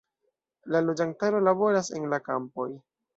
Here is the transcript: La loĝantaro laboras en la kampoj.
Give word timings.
La 0.75 0.79
loĝantaro 0.85 1.41
laboras 1.49 1.91
en 1.99 2.09
la 2.15 2.19
kampoj. 2.31 2.67